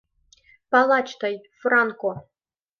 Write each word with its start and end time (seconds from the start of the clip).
Палач— 0.71 1.07
тый, 1.21 1.35
Франко! 1.61 2.11